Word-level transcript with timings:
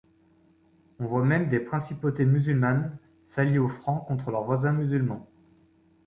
On 0.97 1.05
voit 1.05 1.23
même 1.23 1.47
des 1.47 1.59
principautés 1.59 2.25
musulmanes 2.25 2.97
s’allier 3.23 3.59
aux 3.59 3.69
Francs 3.69 4.03
contre 4.07 4.31
leurs 4.31 4.45
voisins 4.45 4.71
musulmans. 4.73 5.29